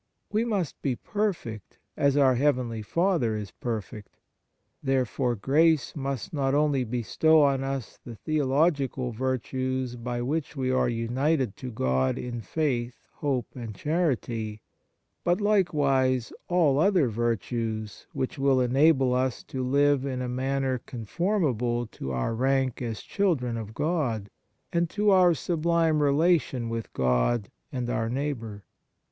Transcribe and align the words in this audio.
We 0.31 0.45
must 0.45 0.81
be 0.81 0.95
perfect 0.95 1.77
as 1.95 2.17
our 2.17 2.33
heavenly 2.33 2.81
Father 2.81 3.35
is 3.37 3.51
perfect. 3.51 4.17
Therefore 4.81 5.35
grace 5.35 5.95
must 5.95 6.33
not 6.33 6.55
only 6.55 6.83
bestow 6.83 7.43
on 7.43 7.63
us 7.63 7.99
the 8.03 8.15
theological 8.15 9.11
virtues 9.11 9.95
by 9.97 10.23
which 10.23 10.55
we 10.55 10.71
are 10.71 10.89
united 10.89 11.55
to 11.57 11.69
God 11.71 12.17
in 12.17 12.41
faith, 12.41 12.99
hope, 13.11 13.45
and 13.55 13.75
charity, 13.75 14.63
but 15.23 15.39
likewise 15.39 16.33
all 16.47 16.79
other 16.79 17.07
virtues 17.07 18.07
which 18.11 18.39
will 18.39 18.59
enable 18.59 19.13
us 19.13 19.43
to 19.43 19.63
live 19.63 20.03
in 20.03 20.19
a 20.19 20.27
manner 20.27 20.79
conformable 20.79 21.85
to 21.85 22.11
our 22.11 22.33
rank 22.33 22.81
as 22.81 23.01
children 23.03 23.55
of 23.55 23.75
God, 23.75 24.31
and 24.73 24.89
to 24.89 25.11
our 25.11 25.35
sublime 25.35 26.01
relation 26.01 26.69
with 26.69 26.91
God 26.93 27.51
and 27.71 27.87
our 27.87 28.09
neighbour. 28.09 28.63